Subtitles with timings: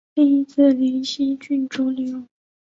[0.15, 2.27] 另一子灵溪郡王李咏。